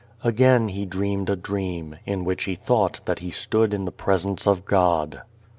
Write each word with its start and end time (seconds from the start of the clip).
Again 0.23 0.69
he 0.69 0.87
dreamed 0.87 1.29
a 1.29 1.35
dream 1.35 1.95
in 2.07 2.23
which 2.23 2.45
he 2.45 2.55
thought 2.55 3.01
that 3.05 3.19
he 3.19 3.29
stood 3.29 3.71
in 3.71 3.85
the 3.85 3.91
presence 3.91 4.47
of 4.47 4.65
God. 4.65 5.21